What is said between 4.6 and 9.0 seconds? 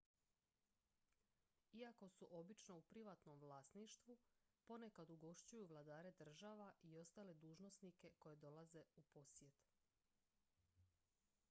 ponekad ugošćuju vladare država i ostale dužnosnike koji dolaze